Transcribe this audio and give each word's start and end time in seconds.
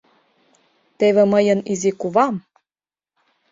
Теве 0.97 1.23
мыйын 1.33 1.59
изи 1.71 1.91
кувам... 1.99 2.35